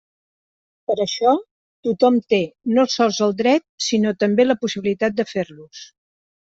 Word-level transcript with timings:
Per 0.91 0.95
això 1.05 1.33
tothom 1.89 2.17
té 2.35 2.41
no 2.79 2.87
sols 2.97 3.21
el 3.29 3.37
dret 3.45 3.69
sinó 3.91 4.17
també 4.25 4.51
la 4.51 4.61
possibilitat 4.67 5.23
de 5.23 5.31
fer-los. 5.37 5.89